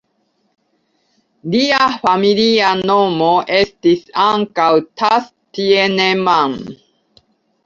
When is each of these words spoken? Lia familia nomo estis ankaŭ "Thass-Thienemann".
Lia 1.55 1.81
familia 2.05 2.71
nomo 2.91 3.27
estis 3.59 4.01
ankaŭ 4.25 4.71
"Thass-Thienemann". 5.03 6.59